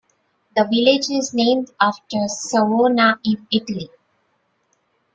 [0.55, 3.87] The village is named after Savona in Italy.